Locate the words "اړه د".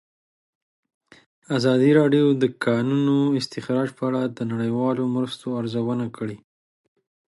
4.09-4.39